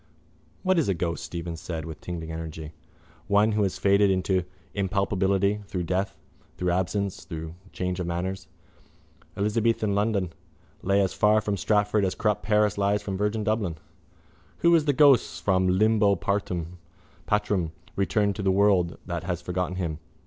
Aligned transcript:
—What 0.63 0.79
is 0.79 0.89
a 0.89 0.95
ghost? 0.95 1.23
Stephen 1.23 1.55
said 1.55 1.85
with 1.85 2.01
tingling 2.01 2.31
energy. 2.31 2.71
One 3.27 3.51
who 3.51 3.61
has 3.61 3.77
faded 3.77 4.09
into 4.09 4.45
impalpability 4.73 5.61
through 5.67 5.83
death, 5.83 6.17
through 6.57 6.71
absence, 6.71 7.23
through 7.23 7.53
change 7.71 7.99
of 7.99 8.07
manners. 8.07 8.47
Elizabethan 9.37 9.93
London 9.93 10.33
lay 10.81 11.01
as 11.01 11.13
far 11.13 11.39
from 11.39 11.55
Stratford 11.55 12.03
as 12.03 12.15
corrupt 12.15 12.41
Paris 12.41 12.79
lies 12.79 13.03
from 13.03 13.15
virgin 13.15 13.43
Dublin. 13.43 13.75
Who 14.61 14.73
is 14.73 14.85
the 14.85 14.93
ghost 14.93 15.43
from 15.43 15.67
limbo 15.67 16.15
patrum, 16.15 16.79
returning 17.95 18.33
to 18.33 18.41
the 18.41 18.51
world 18.51 18.97
that 19.05 19.25
has 19.25 19.39
forgotten 19.39 19.75
him? 19.75 19.99